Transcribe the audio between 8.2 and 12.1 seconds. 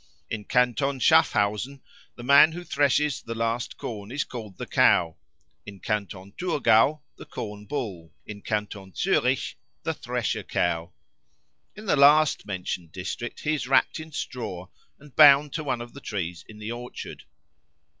in Canton Zurich, the Thresher cow. In the